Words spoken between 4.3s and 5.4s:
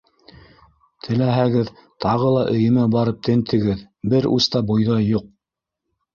ус та бойҙай юҡ.